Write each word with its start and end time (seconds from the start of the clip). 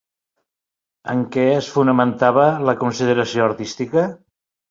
En 1.13 1.19
què 1.35 1.43
es 1.57 1.67
fonamentava 1.75 2.47
la 2.69 2.77
consideració 2.85 3.45
artística? 3.51 4.09